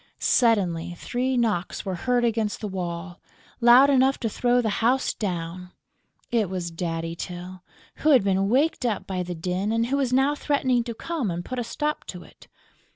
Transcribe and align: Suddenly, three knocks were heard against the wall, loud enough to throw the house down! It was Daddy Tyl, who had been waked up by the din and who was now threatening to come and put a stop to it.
Suddenly, 0.17 0.95
three 0.97 1.37
knocks 1.37 1.85
were 1.85 1.93
heard 1.93 2.25
against 2.25 2.59
the 2.59 2.67
wall, 2.67 3.21
loud 3.59 3.87
enough 3.91 4.19
to 4.21 4.29
throw 4.29 4.59
the 4.59 4.81
house 4.81 5.13
down! 5.13 5.73
It 6.31 6.49
was 6.49 6.71
Daddy 6.71 7.15
Tyl, 7.15 7.61
who 7.97 8.09
had 8.09 8.23
been 8.23 8.49
waked 8.49 8.83
up 8.83 9.05
by 9.05 9.21
the 9.21 9.35
din 9.35 9.71
and 9.71 9.85
who 9.85 9.97
was 9.97 10.11
now 10.11 10.33
threatening 10.33 10.83
to 10.85 10.95
come 10.95 11.29
and 11.29 11.45
put 11.45 11.59
a 11.59 11.63
stop 11.63 12.05
to 12.05 12.23
it. 12.23 12.47